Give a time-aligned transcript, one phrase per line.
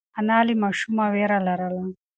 [0.19, 1.83] انا له ماشومه وېره لرله.